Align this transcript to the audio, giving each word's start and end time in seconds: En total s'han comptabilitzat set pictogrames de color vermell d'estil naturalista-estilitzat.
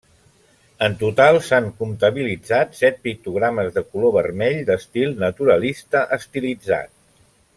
En 0.85 0.93
total 1.01 1.35
s'han 1.47 1.67
comptabilitzat 1.83 2.73
set 2.79 2.97
pictogrames 3.09 3.69
de 3.77 3.85
color 3.91 4.17
vermell 4.19 4.57
d'estil 4.71 5.15
naturalista-estilitzat. 5.27 6.93